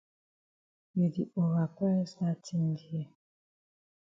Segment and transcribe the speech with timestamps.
[0.97, 3.07] You di ova price dat tin dear.